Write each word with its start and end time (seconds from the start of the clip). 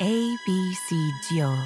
ABC 0.00 1.12
Dior. 1.28 1.58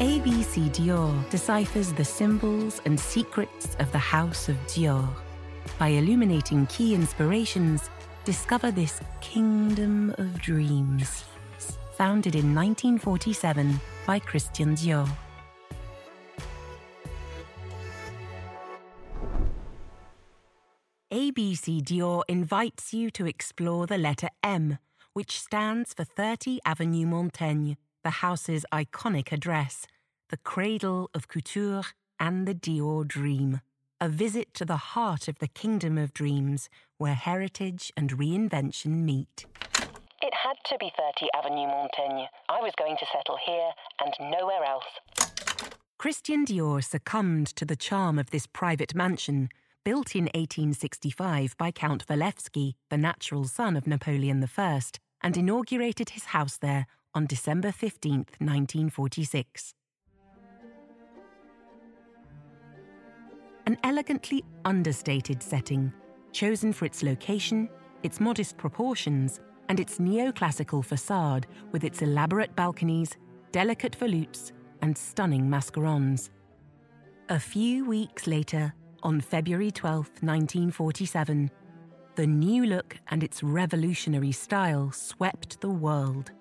ABC 0.00 0.70
Dior 0.70 1.30
deciphers 1.30 1.92
the 1.92 2.04
symbols 2.04 2.82
and 2.84 2.98
secrets 2.98 3.76
of 3.78 3.92
the 3.92 3.98
House 3.98 4.48
of 4.48 4.56
Dior. 4.66 5.08
By 5.78 5.90
illuminating 5.90 6.66
key 6.66 6.96
inspirations, 6.96 7.88
discover 8.24 8.72
this 8.72 9.00
kingdom 9.20 10.12
of 10.18 10.40
dreams. 10.42 11.22
Founded 11.96 12.34
in 12.34 12.52
1947 12.52 13.80
by 14.04 14.18
Christian 14.18 14.74
Dior. 14.74 15.08
ABC 21.34 21.82
Dior 21.82 22.22
invites 22.28 22.94
you 22.94 23.10
to 23.10 23.26
explore 23.26 23.88
the 23.88 23.98
letter 23.98 24.28
M, 24.44 24.78
which 25.14 25.40
stands 25.40 25.92
for 25.92 26.04
30 26.04 26.60
Avenue 26.64 27.06
Montaigne, 27.06 27.72
the 28.04 28.10
house's 28.22 28.64
iconic 28.72 29.32
address, 29.32 29.84
the 30.30 30.36
cradle 30.36 31.10
of 31.12 31.26
couture 31.26 31.82
and 32.20 32.46
the 32.46 32.54
Dior 32.54 33.04
dream. 33.04 33.62
A 34.00 34.08
visit 34.08 34.54
to 34.54 34.64
the 34.64 34.76
heart 34.76 35.26
of 35.26 35.40
the 35.40 35.48
kingdom 35.48 35.98
of 35.98 36.14
dreams, 36.14 36.68
where 36.98 37.14
heritage 37.14 37.92
and 37.96 38.16
reinvention 38.16 39.02
meet. 39.02 39.44
It 40.22 40.34
had 40.34 40.56
to 40.66 40.78
be 40.78 40.92
30 40.96 41.30
Avenue 41.34 41.66
Montaigne. 41.66 42.26
I 42.48 42.60
was 42.60 42.72
going 42.78 42.96
to 42.96 43.06
settle 43.12 43.38
here 43.44 43.70
and 44.04 44.30
nowhere 44.30 44.62
else. 44.62 44.84
Christian 45.98 46.46
Dior 46.46 46.84
succumbed 46.84 47.48
to 47.56 47.64
the 47.64 47.76
charm 47.76 48.20
of 48.20 48.30
this 48.30 48.46
private 48.46 48.94
mansion, 48.94 49.48
built 49.84 50.16
in 50.16 50.24
1865 50.24 51.56
by 51.58 51.70
Count 51.70 52.06
Walewski, 52.06 52.72
the 52.88 52.96
natural 52.96 53.44
son 53.44 53.76
of 53.76 53.86
Napoleon 53.86 54.46
I, 54.56 54.80
and 55.22 55.36
inaugurated 55.36 56.10
his 56.10 56.24
house 56.24 56.56
there 56.56 56.86
on 57.14 57.26
December 57.26 57.70
15, 57.70 58.12
1946. 58.38 59.74
An 63.66 63.78
elegantly 63.84 64.42
understated 64.64 65.42
setting, 65.42 65.92
chosen 66.32 66.72
for 66.72 66.86
its 66.86 67.02
location, 67.02 67.68
its 68.02 68.20
modest 68.20 68.56
proportions, 68.56 69.40
and 69.68 69.80
its 69.80 69.98
neoclassical 69.98 70.84
facade 70.84 71.46
with 71.72 71.84
its 71.84 72.02
elaborate 72.02 72.54
balconies, 72.56 73.16
delicate 73.52 73.96
volutes, 73.98 74.52
and 74.82 74.96
stunning 74.96 75.48
mascarons. 75.48 76.30
A 77.30 77.38
few 77.40 77.86
weeks 77.86 78.26
later, 78.26 78.74
on 79.04 79.20
February 79.20 79.70
12, 79.70 80.06
1947, 80.20 81.50
the 82.16 82.26
new 82.26 82.64
look 82.64 82.96
and 83.08 83.22
its 83.22 83.42
revolutionary 83.42 84.32
style 84.32 84.90
swept 84.90 85.60
the 85.60 85.70
world. 85.70 86.32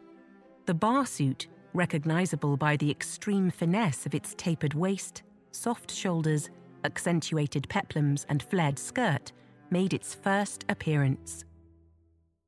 The 0.65 0.73
bar 0.73 1.05
suit, 1.05 1.47
recognizable 1.73 2.57
by 2.57 2.77
the 2.77 2.89
extreme 2.89 3.51
finesse 3.51 4.05
of 4.05 4.15
its 4.15 4.33
tapered 4.37 4.73
waist, 4.73 5.23
soft 5.51 5.91
shoulders, 5.91 6.49
accentuated 6.85 7.67
peplums, 7.69 8.25
and 8.29 8.41
flared 8.41 8.79
skirt, 8.79 9.33
made 9.69 9.93
its 9.93 10.15
first 10.15 10.63
appearance. 10.69 11.43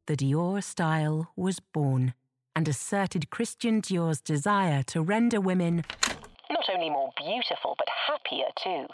The 0.08 0.16
Dior 0.16 0.64
style 0.64 1.32
was 1.36 1.60
born 1.60 2.14
and 2.56 2.68
asserted 2.68 3.30
Christian 3.30 3.82
Dior's 3.82 4.22
desire 4.22 4.82
to 4.84 5.02
render 5.02 5.42
women 5.42 5.84
not 6.50 6.70
only 6.74 6.90
more 6.90 7.12
beautiful, 7.18 7.76
but 7.78 7.88
happier 8.08 8.46
too. 8.64 8.86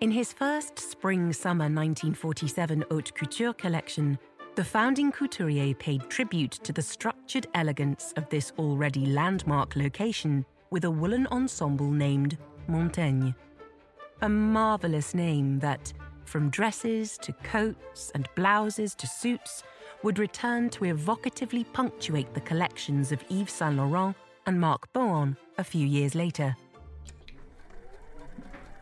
In 0.00 0.12
his 0.12 0.32
first 0.32 0.78
spring 0.78 1.32
summer 1.32 1.64
1947 1.64 2.84
haute 2.88 3.12
couture 3.16 3.52
collection, 3.52 4.16
the 4.54 4.62
founding 4.62 5.10
couturier 5.10 5.74
paid 5.74 6.08
tribute 6.08 6.52
to 6.52 6.72
the 6.72 6.82
structured 6.82 7.48
elegance 7.54 8.14
of 8.16 8.28
this 8.28 8.52
already 8.60 9.06
landmark 9.06 9.74
location 9.74 10.46
with 10.70 10.84
a 10.84 10.90
woolen 10.90 11.26
ensemble 11.32 11.90
named 11.90 12.38
Montaigne. 12.68 13.32
A 14.22 14.28
marvellous 14.28 15.14
name 15.14 15.58
that, 15.58 15.92
from 16.26 16.48
dresses 16.48 17.18
to 17.18 17.32
coats 17.42 18.12
and 18.14 18.28
blouses 18.36 18.94
to 18.94 19.08
suits, 19.08 19.64
would 20.04 20.20
return 20.20 20.70
to 20.70 20.84
evocatively 20.84 21.64
punctuate 21.72 22.32
the 22.34 22.40
collections 22.42 23.10
of 23.10 23.24
Yves 23.30 23.50
Saint 23.50 23.76
Laurent 23.78 24.14
and 24.46 24.60
Marc 24.60 24.92
Bohan 24.92 25.36
a 25.58 25.64
few 25.64 25.84
years 25.84 26.14
later. 26.14 26.54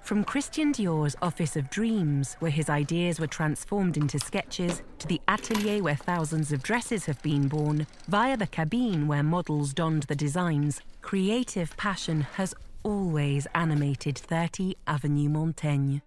From 0.06 0.22
Christian 0.22 0.71
Dior's 0.71 1.17
Office 1.21 1.56
of 1.56 1.69
Dreams, 1.69 2.37
where 2.39 2.53
his 2.53 2.71
ideas 2.71 3.19
were 3.19 3.27
transformed 3.27 3.97
into 3.97 4.21
sketches, 4.21 4.83
to 5.00 5.09
the 5.09 5.21
atelier 5.27 5.83
where 5.83 5.97
thousands 5.97 6.53
of 6.53 6.62
dresses 6.62 7.06
have 7.06 7.21
been 7.22 7.49
born, 7.49 7.89
via 8.06 8.37
the 8.37 8.47
cabine 8.47 9.09
where 9.09 9.25
models 9.25 9.75
donned 9.75 10.05
the 10.05 10.15
designs, 10.15 10.81
creative 11.03 11.77
passion 11.77 12.21
has 12.21 12.55
always 12.84 13.49
animated 13.56 14.17
30 14.17 14.77
Avenue 14.87 15.28
Montaigne. 15.28 15.99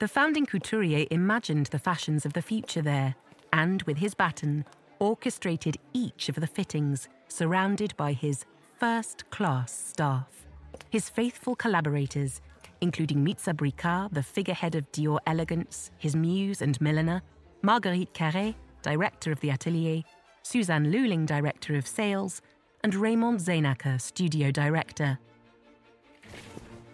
The 0.00 0.08
founding 0.08 0.44
couturier 0.44 1.06
imagined 1.10 1.68
the 1.68 1.78
fashions 1.78 2.26
of 2.26 2.34
the 2.34 2.42
future 2.42 2.82
there, 2.82 3.14
and 3.54 3.80
with 3.84 3.96
his 3.96 4.12
baton, 4.12 4.66
orchestrated 4.98 5.78
each 5.94 6.28
of 6.28 6.34
the 6.34 6.46
fittings, 6.46 7.08
surrounded 7.28 7.96
by 7.96 8.12
his 8.12 8.44
first 8.78 9.30
class 9.30 9.72
staff. 9.72 10.26
His 10.90 11.08
faithful 11.08 11.56
collaborators, 11.56 12.42
including 12.80 13.24
Mitza 13.24 13.54
Bricard, 13.54 14.12
the 14.12 14.22
figurehead 14.22 14.74
of 14.74 14.90
Dior 14.92 15.18
elegance, 15.26 15.90
his 15.98 16.16
muse 16.16 16.62
and 16.62 16.80
milliner, 16.80 17.22
Marguerite 17.62 18.14
Carré, 18.14 18.54
director 18.82 19.32
of 19.32 19.40
the 19.40 19.50
atelier, 19.50 20.02
Suzanne 20.42 20.90
Luling, 20.90 21.26
director 21.26 21.76
of 21.76 21.86
sales, 21.86 22.40
and 22.82 22.94
Raymond 22.94 23.40
Zehnacker, 23.40 24.00
studio 24.00 24.50
director. 24.50 25.18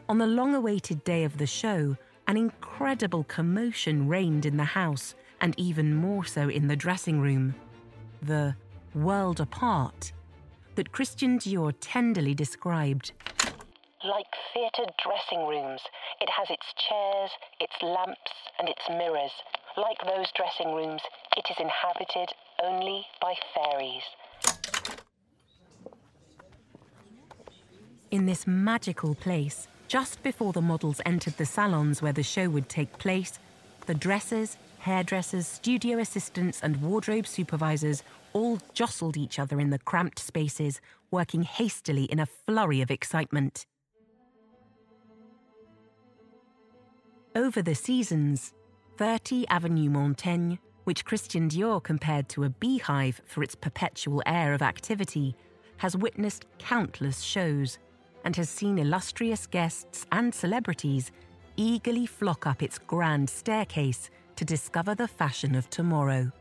On 0.09 0.19
the 0.19 0.27
long 0.27 0.55
awaited 0.55 1.05
day 1.05 1.25
of 1.25 1.39
the 1.39 1.47
show, 1.47 1.97
an 2.27 2.37
incredible 2.37 3.25
commotion 3.25 4.09
reigned 4.09 4.47
in 4.47 4.57
the 4.57 4.65
house, 4.65 5.15
and 5.41 5.55
even 5.59 5.95
more 5.95 6.25
so 6.25 6.49
in 6.49 6.67
the 6.67 6.77
dressing 6.77 7.21
room. 7.21 7.55
The 8.23 8.57
world 8.95 9.41
apart 9.41 10.13
that 10.75 10.93
Christian 10.93 11.39
Dior 11.39 11.75
tenderly 11.81 12.35
described 12.35 13.13
like 14.07 14.27
theatre 14.55 14.91
dressing 15.03 15.47
rooms. 15.47 15.81
It 16.21 16.31
has 16.31 16.49
its 16.51 16.67
chairs, 16.89 17.31
its 17.61 17.75
lamps, 17.83 18.33
and 18.59 18.69
its 18.69 18.83
mirrors. 18.89 19.33
Like 19.77 19.99
those 20.07 20.27
dressing 20.37 20.75
rooms, 20.75 21.03
it 21.37 21.45
is 21.51 21.57
inhabited 21.59 22.33
only 22.63 23.05
by 23.21 23.35
fairies. 23.55 24.03
In 28.11 28.27
this 28.27 28.47
magical 28.47 29.15
place, 29.15 29.69
just 29.89 30.23
before 30.23 30.53
the 30.53 30.63
models 30.63 31.01
entered 31.05 31.37
the 31.37 31.47
salons 31.47 32.01
where 32.01 32.13
the 32.13 32.23
show 32.23 32.49
would 32.49 32.69
take 32.69 32.99
place, 32.99 33.39
the 33.87 33.95
dressers, 33.95 34.57
hairdressers, 34.79 35.47
studio 35.47 35.99
assistants, 35.99 36.61
and 36.63 36.81
wardrobe 36.81 37.27
supervisors 37.27 38.03
all 38.33 38.59
jostled 38.73 39.17
each 39.17 39.39
other 39.39 39.61
in 39.61 39.71
the 39.71 39.79
cramped 39.79 40.19
spaces, 40.19 40.81
working 41.11 41.43
hastily 41.43 42.05
in 42.05 42.21
a 42.21 42.27
flurry 42.27 42.81
of 42.81 42.91
excitement. 42.91 43.67
Over 47.37 47.61
the 47.61 47.75
seasons, 47.75 48.55
30 48.97 49.47
Avenue 49.49 49.91
Montaigne, 49.91 50.55
which 50.85 51.05
Christian 51.05 51.51
Dior 51.51 51.83
compared 51.83 52.31
to 52.31 52.45
a 52.45 52.49
beehive 52.49 53.21
for 53.27 53.43
its 53.43 53.55
perpetual 53.55 54.23
air 54.25 54.55
of 54.55 54.63
activity, 54.63 55.37
has 55.77 55.95
witnessed 55.95 56.47
countless 56.57 57.21
shows 57.21 57.79
and 58.25 58.35
has 58.37 58.49
seen 58.49 58.79
illustrious 58.79 59.47
guests 59.47 60.07
and 60.13 60.35
celebrities 60.35 61.13
eagerly 61.59 62.07
flock 62.07 62.47
up 62.47 62.63
its 62.63 62.79
grand 62.79 63.29
staircase 63.29 64.09
to 64.37 64.47
discover 64.47 64.95
the 64.95 65.07
fashion 65.07 65.55
of 65.55 65.69
tomorrow. 65.69 66.33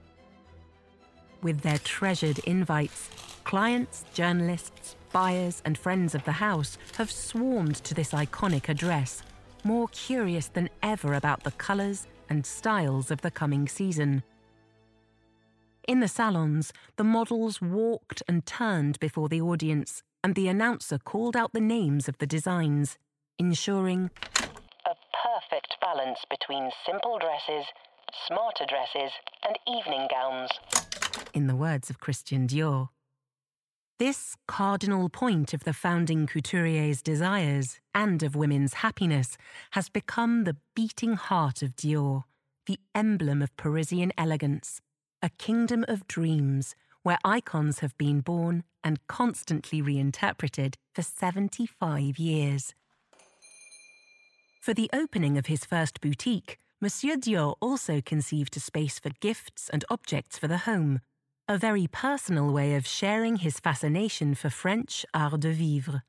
With 1.41 1.59
their 1.59 1.79
treasured 1.79 2.39
invites, 2.45 3.09
clients, 3.43 4.05
journalists, 4.13 4.95
buyers, 5.11 5.61
and 5.65 5.77
friends 5.77 6.15
of 6.15 6.23
the 6.23 6.31
house 6.31 6.77
have 6.95 7.11
swarmed 7.11 7.75
to 7.83 7.93
this 7.93 8.13
iconic 8.13 8.69
address 8.69 9.23
more 9.65 9.87
curious 9.89 10.47
than 10.47 10.69
ever 10.83 11.13
about 11.15 11.43
the 11.43 11.51
colours 11.51 12.07
and 12.29 12.45
styles 12.45 13.09
of 13.11 13.21
the 13.21 13.31
coming 13.31 13.67
season. 13.67 14.23
In 15.87 15.99
the 15.99 16.07
salons, 16.07 16.71
the 16.95 17.03
models 17.03 17.61
walked 17.61 18.23
and 18.27 18.45
turned 18.45 18.99
before 18.99 19.27
the 19.27 19.41
audience, 19.41 20.03
and 20.23 20.33
the 20.35 20.47
announcer 20.47 20.97
called 20.97 21.35
out 21.35 21.53
the 21.53 21.59
names 21.59 22.07
of 22.07 22.17
the 22.19 22.25
designs, 22.27 22.97
ensuring 23.37 24.09
a 24.85 24.95
perfect 25.23 25.75
balance 25.81 26.19
between 26.29 26.71
simple 26.85 27.19
dresses, 27.19 27.65
smarter 28.27 28.65
dresses, 28.67 29.11
and 29.47 29.57
evening 29.67 30.07
gowns. 30.09 30.49
In 31.33 31.47
the 31.47 31.55
words 31.55 31.89
of 31.89 31.99
Christian 31.99 32.47
Dior. 32.47 32.89
This 33.97 34.35
cardinal 34.45 35.07
point 35.07 35.53
of 35.53 35.63
the 35.63 35.71
founding 35.71 36.27
couturier's 36.27 37.01
desires 37.01 37.79
and 37.93 38.21
of 38.23 38.35
women's 38.35 38.73
happiness 38.75 39.37
has 39.71 39.87
become 39.87 40.43
the 40.43 40.57
beating 40.75 41.13
heart 41.13 41.61
of 41.61 41.77
Dior, 41.77 42.23
the 42.65 42.77
emblem 42.93 43.41
of 43.41 43.55
Parisian 43.55 44.11
elegance, 44.17 44.81
a 45.21 45.29
kingdom 45.29 45.85
of 45.87 46.09
dreams 46.09 46.75
where 47.03 47.19
icons 47.23 47.79
have 47.79 47.97
been 47.97 48.19
born 48.19 48.65
and 48.83 48.99
constantly 49.07 49.81
reinterpreted 49.81 50.75
for 50.93 51.01
75 51.01 52.19
years. 52.19 52.73
For 54.59 54.73
the 54.73 54.89
opening 54.91 55.37
of 55.37 55.45
his 55.45 55.63
first 55.63 56.01
boutique, 56.01 56.57
Monsieur 56.81 57.15
Dior 57.15 57.55
also 57.61 58.01
conceived 58.01 58.57
a 58.57 58.59
space 58.59 58.99
for 58.99 59.11
gifts 59.21 59.69
and 59.69 59.85
objects 59.89 60.37
for 60.37 60.49
the 60.49 60.57
home, 60.57 60.99
a 61.47 61.59
very 61.59 61.85
personal 61.85 62.51
way 62.51 62.73
of 62.73 62.87
sharing 62.87 63.35
his 63.35 63.59
fascination 63.59 64.33
for 64.33 64.49
French 64.49 65.05
art 65.13 65.39
de 65.41 65.51
vivre. 65.51 66.01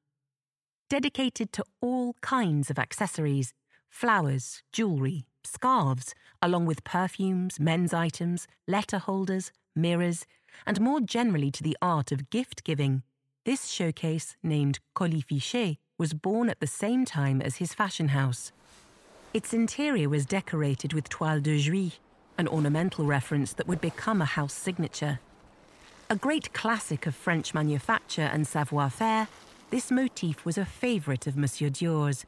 Dedicated 0.89 1.53
to 1.53 1.65
all 1.83 2.15
kinds 2.23 2.71
of 2.71 2.79
accessories, 2.79 3.53
flowers, 3.91 4.63
jewellery, 4.73 5.27
scarves, 5.45 6.15
along 6.41 6.65
with 6.65 6.85
perfumes, 6.85 7.61
men's 7.61 7.93
items, 7.93 8.47
letter 8.67 8.97
holders, 8.97 9.53
mirrors, 9.75 10.25
and 10.67 10.81
more 10.81 11.01
generally 11.01 11.51
to 11.51 11.63
the 11.63 11.77
art 11.83 12.13
of 12.13 12.31
gift 12.31 12.65
giving, 12.65 13.03
this 13.45 13.67
showcase, 13.67 14.37
named 14.43 14.79
Colifichet, 14.97 15.77
was 15.99 16.15
born 16.15 16.49
at 16.49 16.61
the 16.61 16.67
same 16.67 17.05
time 17.05 17.43
as 17.43 17.57
his 17.57 17.75
fashion 17.75 18.09
house. 18.09 18.53
Its 19.35 19.53
interior 19.53 20.09
was 20.09 20.25
decorated 20.25 20.95
with 20.95 21.11
toile 21.11 21.41
de 21.41 21.59
Jouy, 21.59 21.93
an 22.39 22.49
ornamental 22.49 23.05
reference 23.05 23.53
that 23.53 23.69
would 23.69 23.83
become 23.83 24.23
a 24.23 24.25
house 24.25 24.55
signature. 24.55 25.21
A 26.09 26.15
great 26.15 26.53
classic 26.53 27.05
of 27.07 27.17
French 27.17 27.53
manufacture 27.53 28.31
and 28.33 28.47
savoir 28.47 28.91
faire, 28.91 29.27
this 29.71 29.91
motif 29.91 30.45
was 30.45 30.57
a 30.57 30.65
favourite 30.65 31.27
of 31.27 31.37
Monsieur 31.37 31.69
Dior's. 31.69 32.25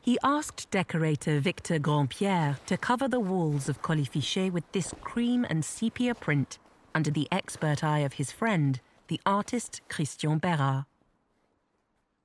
He 0.00 0.16
asked 0.22 0.70
decorator 0.70 1.40
Victor 1.40 1.80
Grandpierre 1.80 2.58
to 2.66 2.76
cover 2.76 3.08
the 3.08 3.18
walls 3.18 3.68
of 3.68 3.82
Colifichet 3.82 4.52
with 4.52 4.70
this 4.70 4.94
cream 5.00 5.44
and 5.50 5.64
sepia 5.64 6.14
print 6.14 6.60
under 6.94 7.10
the 7.10 7.26
expert 7.32 7.82
eye 7.82 8.00
of 8.00 8.12
his 8.14 8.30
friend, 8.30 8.80
the 9.08 9.20
artist 9.26 9.80
Christian 9.88 10.38
Berard. 10.38 10.84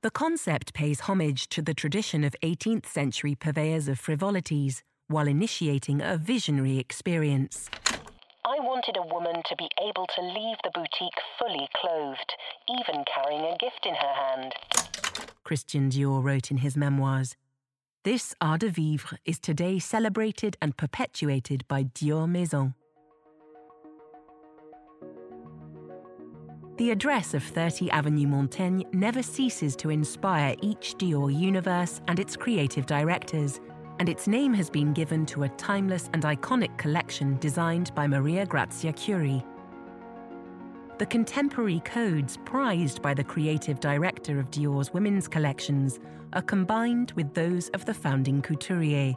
The 0.04 0.12
concept 0.12 0.76
pays 0.76 1.02
homage 1.02 1.50
to 1.50 1.64
the 1.64 1.74
tradition 1.74 2.24
of 2.24 2.36
18th 2.44 2.86
century 2.86 3.34
purveyors 3.34 3.88
of 3.88 3.98
frivolities 3.98 4.84
while 5.08 5.28
initiating 5.28 6.00
a 6.00 6.16
visionary 6.16 6.78
experience. 6.78 7.72
I 8.58 8.64
wanted 8.64 8.98
a 8.98 9.14
woman 9.14 9.44
to 9.50 9.56
be 9.56 9.70
able 9.80 10.08
to 10.16 10.22
leave 10.22 10.58
the 10.64 10.72
boutique 10.74 11.20
fully 11.38 11.68
clothed, 11.76 12.34
even 12.80 13.04
carrying 13.14 13.44
a 13.46 13.58
gift 13.58 13.86
in 13.86 13.94
her 13.94 14.14
hand. 14.14 14.54
Christian 15.44 15.92
Dior 15.92 16.24
wrote 16.24 16.50
in 16.50 16.58
his 16.58 16.76
memoirs. 16.76 17.36
This 18.04 18.34
art 18.42 18.62
de 18.62 18.70
vivre 18.70 19.20
is 19.26 19.38
today 19.38 19.78
celebrated 19.78 20.58
and 20.60 20.76
perpetuated 20.76 21.68
by 21.68 21.84
Dior 21.84 22.28
Maison. 22.28 22.74
The 26.78 26.90
address 26.90 27.36
of 27.36 27.44
30 27.44 27.92
Avenue 27.92 28.28
Montaigne 28.28 28.86
never 28.92 29.22
ceases 29.22 29.76
to 29.78 29.92
inspire 29.92 30.56
each 30.64 30.96
Dior 30.98 31.32
universe 31.32 32.02
and 32.08 32.18
its 32.18 32.36
creative 32.36 32.88
directors, 32.88 33.60
and 34.00 34.10
its 34.10 34.28
name 34.28 34.54
has 34.54 34.70
been 34.70 34.94
given 34.94 35.26
to 35.28 35.44
a 35.44 35.50
timeless 35.50 36.10
and 36.14 36.24
iconic 36.24 36.78
collection 36.78 37.38
designed 37.38 37.94
by 37.96 38.08
Maria 38.08 38.46
Grazia 38.46 38.94
Chiuri. 38.94 39.44
The 40.98 41.06
contemporary 41.06 41.80
codes 41.82 42.38
prized 42.46 43.02
by 43.02 43.14
the 43.14 43.24
creative 43.24 43.80
director 43.80 44.40
of 44.40 44.50
Dior's 44.50 44.94
women's 44.94 45.28
collections 45.28 46.00
are 46.34 46.42
combined 46.42 47.12
with 47.12 47.34
those 47.34 47.70
of 47.70 47.86
the 47.86 47.94
founding 47.94 48.42
couturier. 48.42 49.16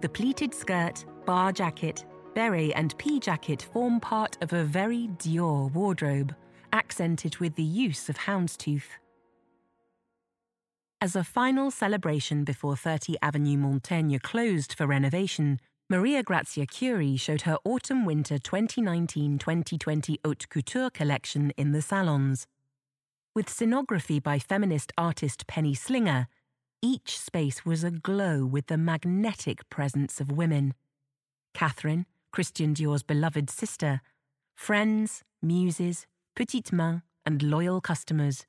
The 0.00 0.08
pleated 0.08 0.54
skirt, 0.54 1.04
bar 1.26 1.52
jacket, 1.52 2.04
beret, 2.34 2.72
and 2.76 2.96
pea 2.98 3.18
jacket 3.18 3.62
form 3.72 4.00
part 4.00 4.36
of 4.42 4.52
a 4.52 4.64
very 4.64 5.08
Dior 5.18 5.72
wardrobe 5.72 6.34
accented 6.72 7.36
with 7.38 7.54
the 7.56 7.62
use 7.62 8.08
of 8.08 8.16
houndstooth. 8.16 8.98
As 11.02 11.16
a 11.16 11.24
final 11.24 11.70
celebration 11.70 12.44
before 12.44 12.76
30 12.76 13.16
Avenue 13.22 13.56
Montaigne 13.56 14.18
closed 14.18 14.74
for 14.74 14.86
renovation, 14.86 15.58
Maria 15.88 16.22
Grazia 16.22 16.66
Chiuri 16.66 17.18
showed 17.18 17.42
her 17.42 17.56
autumn 17.64 18.04
winter 18.04 18.38
2019 18.38 19.38
2020 19.38 20.20
haute 20.22 20.46
couture 20.50 20.90
collection 20.90 21.54
in 21.56 21.72
the 21.72 21.80
salons. 21.80 22.46
With 23.34 23.46
scenography 23.46 24.22
by 24.22 24.38
feminist 24.38 24.92
artist 24.98 25.46
Penny 25.46 25.72
Slinger, 25.72 26.28
each 26.82 27.18
space 27.18 27.64
was 27.64 27.82
aglow 27.82 28.44
with 28.44 28.66
the 28.66 28.76
magnetic 28.76 29.66
presence 29.70 30.20
of 30.20 30.30
women. 30.30 30.74
Catherine, 31.54 32.04
Christian 32.30 32.74
Dior's 32.74 33.02
beloved 33.02 33.48
sister, 33.48 34.02
friends, 34.54 35.22
muses, 35.40 36.06
petites 36.36 36.72
mains, 36.72 37.00
and 37.24 37.42
loyal 37.42 37.80
customers, 37.80 38.44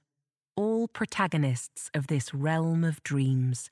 all 0.55 0.87
protagonists 0.87 1.89
of 1.93 2.07
this 2.07 2.33
realm 2.33 2.83
of 2.83 3.01
dreams. 3.03 3.69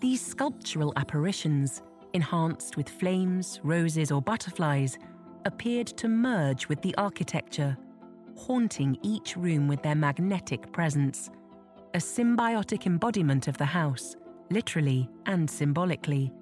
These 0.00 0.24
sculptural 0.24 0.92
apparitions, 0.96 1.82
enhanced 2.12 2.76
with 2.76 2.88
flames, 2.88 3.60
roses, 3.62 4.10
or 4.10 4.22
butterflies, 4.22 4.98
appeared 5.44 5.88
to 5.88 6.08
merge 6.08 6.68
with 6.68 6.80
the 6.82 6.94
architecture, 6.96 7.76
haunting 8.36 8.96
each 9.02 9.36
room 9.36 9.66
with 9.66 9.82
their 9.82 9.94
magnetic 9.94 10.70
presence, 10.72 11.30
a 11.94 11.98
symbiotic 11.98 12.86
embodiment 12.86 13.48
of 13.48 13.56
the 13.58 13.64
house, 13.64 14.16
literally 14.50 15.08
and 15.26 15.48
symbolically. 15.50 16.32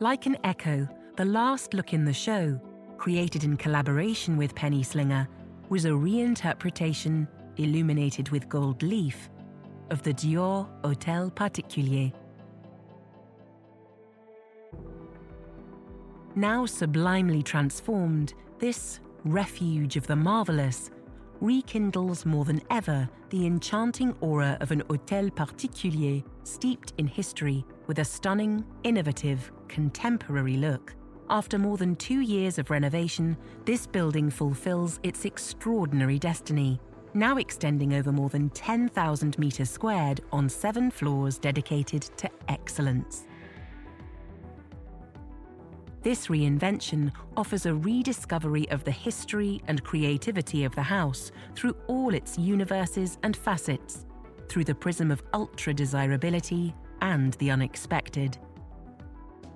Like 0.00 0.26
an 0.26 0.36
echo, 0.44 0.88
the 1.16 1.24
last 1.24 1.74
look 1.74 1.92
in 1.92 2.04
the 2.04 2.12
show 2.12 2.60
created 2.96 3.44
in 3.44 3.56
collaboration 3.56 4.36
with 4.36 4.54
Penny 4.54 4.82
Slinger, 4.82 5.28
was 5.70 5.84
a 5.84 5.90
reinterpretation, 5.90 7.28
illuminated 7.56 8.28
with 8.30 8.48
gold 8.48 8.82
leaf, 8.82 9.30
of 9.90 10.02
the 10.02 10.12
Dior 10.12 10.68
Hôtel 10.82 11.32
Particulier. 11.34 12.12
Now 16.34 16.66
sublimely 16.66 17.42
transformed, 17.42 18.34
this 18.58 18.98
refuge 19.24 19.96
of 19.96 20.06
the 20.06 20.16
marvellous 20.16 20.90
rekindles 21.40 22.26
more 22.26 22.44
than 22.44 22.60
ever 22.70 23.08
the 23.30 23.46
enchanting 23.46 24.14
aura 24.20 24.58
of 24.60 24.72
an 24.72 24.82
hôtel 24.82 25.34
particulier 25.34 26.22
steeped 26.42 26.92
in 26.98 27.06
history 27.06 27.64
with 27.86 28.00
a 28.00 28.04
stunning, 28.04 28.64
innovative, 28.82 29.52
contemporary 29.68 30.56
look. 30.56 30.94
After 31.30 31.58
more 31.60 31.76
than 31.76 31.94
two 31.94 32.22
years 32.22 32.58
of 32.58 32.70
renovation, 32.70 33.36
this 33.64 33.86
building 33.86 34.30
fulfills 34.30 34.98
its 35.04 35.24
extraordinary 35.24 36.18
destiny, 36.18 36.80
now 37.14 37.36
extending 37.36 37.94
over 37.94 38.10
more 38.10 38.28
than 38.28 38.50
10,000 38.50 39.38
metres 39.38 39.70
squared 39.70 40.22
on 40.32 40.48
seven 40.48 40.90
floors 40.90 41.38
dedicated 41.38 42.02
to 42.16 42.28
excellence. 42.48 43.28
This 46.02 46.26
reinvention 46.26 47.12
offers 47.36 47.64
a 47.64 47.76
rediscovery 47.76 48.68
of 48.70 48.82
the 48.82 48.90
history 48.90 49.62
and 49.68 49.84
creativity 49.84 50.64
of 50.64 50.74
the 50.74 50.82
house 50.82 51.30
through 51.54 51.76
all 51.86 52.12
its 52.12 52.36
universes 52.38 53.18
and 53.22 53.36
facets, 53.36 54.04
through 54.48 54.64
the 54.64 54.74
prism 54.74 55.12
of 55.12 55.22
ultra 55.32 55.72
desirability 55.72 56.74
and 57.02 57.34
the 57.34 57.52
unexpected. 57.52 58.36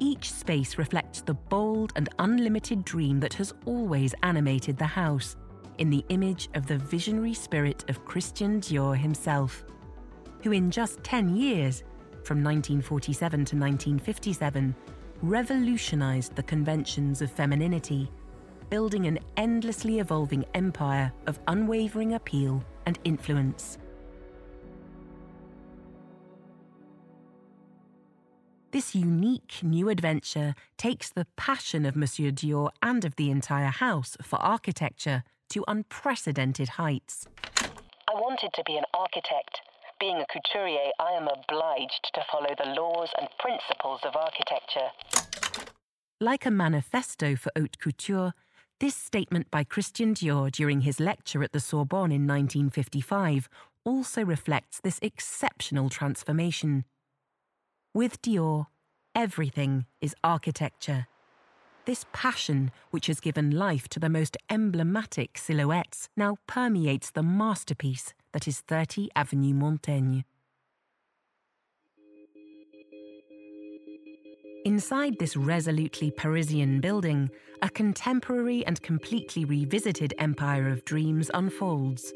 Each 0.01 0.33
space 0.33 0.77
reflects 0.77 1.21
the 1.21 1.35
bold 1.35 1.93
and 1.97 2.09
unlimited 2.19 2.85
dream 2.85 3.21
that 3.21 3.35
has 3.35 3.55
always 3.65 4.15
animated 4.23 4.77
the 4.77 4.87
house, 4.87 5.37
in 5.79 5.91
the 5.91 6.05
image 6.09 6.49
of 6.55 6.67
the 6.67 6.79
visionary 6.79 7.35
spirit 7.35 7.85
of 7.89 8.05
Christian 8.05 8.61
Dior 8.61 8.97
himself, 8.97 9.65
who 10.43 10.53
in 10.53 10.71
just 10.71 11.03
10 11.03 11.37
years, 11.37 11.83
from 12.25 12.43
1947 12.43 13.31
to 13.33 13.57
1957, 13.57 14.75
revolutionized 15.23 16.35
the 16.35 16.43
conventions 16.43 17.23
of 17.23 17.31
femininity, 17.31 18.11
building 18.71 19.07
an 19.07 19.19
endlessly 19.37 19.99
evolving 19.99 20.45
empire 20.55 21.13
of 21.27 21.41
unwavering 21.49 22.15
appeal 22.15 22.63
and 22.87 22.99
influence. 23.05 23.79
This 28.75 28.93
unique 28.93 29.61
new 29.63 29.89
adventure 29.89 30.57
takes 30.77 31.09
the 31.09 31.29
passion 31.37 31.87
of 31.87 31.95
Monsieur 31.95 32.33
Dior 32.33 32.71
and 32.83 33.05
of 33.05 33.15
the 33.15 33.31
entire 33.31 33.71
house 33.71 34.17
for 34.21 34.35
architecture 34.43 35.23
to 35.51 35.65
unprecedented 35.69 36.71
heights. 36.71 37.29
I 38.09 38.15
wanted 38.15 38.51
to 38.53 38.65
be 38.67 38.77
an 38.77 38.83
architect. 38.93 39.61
Being 40.01 40.17
a 40.17 40.27
couturier, 40.27 40.91
I 40.99 41.13
am 41.13 41.29
obliged 41.29 42.11
to 42.15 42.25
follow 42.33 42.53
the 42.59 42.71
laws 42.71 43.11
and 43.17 43.29
principles 43.39 44.01
of 44.03 44.17
architecture. 44.17 44.91
Like 46.21 46.45
a 46.45 46.51
manifesto 46.51 47.37
for 47.37 47.53
haute 47.55 47.79
couture, 47.79 48.35
This 48.81 48.97
statement 48.97 49.53
by 49.53 49.63
Christian 49.63 50.15
Dior 50.15 50.51
during 50.51 50.81
his 50.81 50.99
lecture 50.99 51.45
at 51.45 51.53
the 51.53 51.61
Sorbonne 51.61 52.11
in 52.11 52.27
1955 52.27 53.49
also 53.85 54.25
reflects 54.25 54.81
this 54.81 54.99
exceptional 55.01 55.89
transformation. 55.91 56.85
With 57.97 58.21
Dior, 58.23 58.67
everything 59.15 59.87
is 60.01 60.17
architecture. 60.25 61.07
This 61.85 62.05
passion, 62.13 62.73
which 62.91 63.07
has 63.07 63.21
given 63.21 63.53
life 63.53 63.87
to 63.91 64.01
the 64.01 64.09
most 64.09 64.37
emblematic 64.51 65.39
silhouettes, 65.39 66.09
now 66.17 66.39
permeates 66.49 67.13
the 67.13 67.23
masterpiece 67.23 68.13
that 68.33 68.49
is 68.49 68.63
30 68.63 69.11
Avenue 69.15 69.55
Montaigne. 69.55 70.23
Inside 74.65 75.21
this 75.21 75.37
resolutely 75.37 76.11
Parisian 76.11 76.81
building, 76.81 77.31
a 77.63 77.71
contemporary 77.71 78.67
and 78.67 78.83
completely 78.83 79.45
revisited 79.45 80.15
empire 80.19 80.69
of 80.69 80.85
dreams 80.85 81.31
unfolds. 81.33 82.13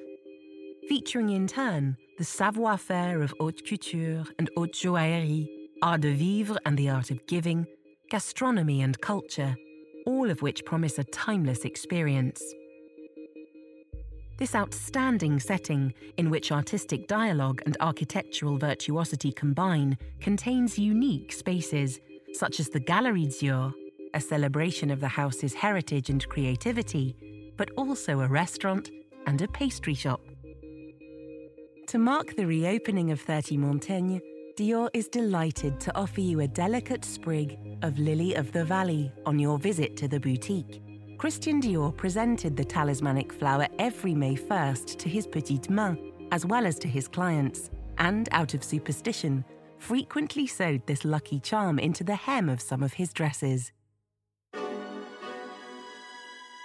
Featuring 0.89 1.31
in 1.31 1.47
turn 1.47 1.97
the 2.17 2.25
savoir 2.25 2.79
faire 2.79 3.23
of 3.23 3.33
haute 3.39 3.65
couture 3.65 4.25
and 4.41 4.51
haute 4.57 4.73
joaillerie, 4.73 5.58
art 5.83 6.01
de 6.01 6.13
vivre 6.15 6.59
and 6.65 6.77
the 6.77 6.89
art 6.89 7.11
of 7.11 7.27
giving, 7.27 7.67
gastronomy 8.11 8.83
and 8.83 9.01
culture, 9.01 9.57
all 10.07 10.31
of 10.31 10.43
which 10.43 10.65
promise 10.65 10.99
a 10.99 11.05
timeless 11.05 11.65
experience. 11.65 12.43
This 14.39 14.55
outstanding 14.55 15.41
setting, 15.41 15.93
in 16.17 16.31
which 16.31 16.53
artistic 16.53 17.09
dialogue 17.09 17.61
and 17.67 17.77
architectural 17.81 18.57
virtuosity 18.57 19.33
combine, 19.33 19.99
contains 20.21 20.79
unique 20.79 21.33
spaces 21.33 21.99
such 22.35 22.61
as 22.61 22.69
the 22.69 22.81
Galerie 22.81 23.27
Dior, 23.27 23.73
a 24.15 24.21
celebration 24.21 24.91
of 24.91 25.01
the 25.01 25.09
house's 25.09 25.55
heritage 25.55 26.09
and 26.09 26.27
creativity, 26.29 27.17
but 27.57 27.71
also 27.77 28.21
a 28.21 28.29
restaurant 28.29 28.91
and 29.27 29.43
a 29.43 29.49
pastry 29.49 29.95
shop. 29.95 30.21
To 31.89 31.99
mark 31.99 32.37
the 32.37 32.47
reopening 32.47 33.11
of 33.11 33.21
30 33.21 33.57
Montaigne, 33.57 34.19
Dior 34.59 34.91
is 34.93 35.07
delighted 35.07 35.79
to 35.79 35.97
offer 35.97 36.21
you 36.21 36.41
a 36.41 36.49
delicate 36.49 37.05
sprig 37.05 37.57
of 37.83 37.97
lily 37.97 38.35
of 38.35 38.51
the 38.51 38.65
valley 38.65 39.13
on 39.25 39.39
your 39.39 39.57
visit 39.57 39.97
to 39.99 40.09
the 40.09 40.19
boutique. 40.19 40.83
Christian 41.17 41.63
Dior 41.63 41.97
presented 41.97 42.57
the 42.57 42.65
talismanic 42.65 43.33
flower 43.33 43.69
every 43.79 44.17
May 44.17 44.35
1st 44.35 44.99
to 44.99 45.09
his 45.09 45.29
petite 45.29 45.71
main, 45.71 46.29
as 46.33 46.45
well 46.45 46.67
as 46.67 46.77
to 46.81 46.89
his 46.89 47.07
clients, 47.07 47.71
and 47.99 48.29
out 48.33 48.53
of 48.53 48.65
superstition, 48.65 49.45
frequently 49.79 50.49
sewed 50.49 50.85
this 50.89 51.05
lucky 51.05 51.39
charm 51.39 51.79
into 51.79 52.03
the 52.03 52.17
hem 52.17 52.49
of 52.49 52.61
some 52.61 52.83
of 52.83 52.95
his 52.95 53.13
dresses. 53.13 53.71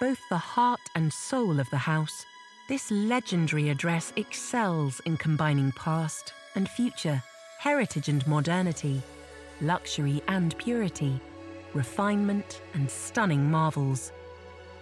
Both 0.00 0.18
the 0.30 0.38
heart 0.38 0.80
and 0.96 1.12
soul 1.12 1.60
of 1.60 1.70
the 1.70 1.78
house, 1.78 2.26
this 2.68 2.90
legendary 2.90 3.68
address 3.68 4.12
excels 4.16 4.98
in 5.06 5.16
combining 5.16 5.70
past 5.70 6.32
and 6.56 6.68
future, 6.68 7.22
heritage 7.64 8.10
and 8.10 8.26
modernity, 8.26 9.00
luxury 9.62 10.22
and 10.28 10.54
purity, 10.58 11.18
refinement 11.72 12.60
and 12.74 12.90
stunning 12.90 13.50
marvels. 13.50 14.12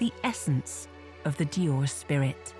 The 0.00 0.12
essence 0.24 0.88
of 1.24 1.36
the 1.36 1.46
Dior 1.46 1.88
spirit. 1.88 2.52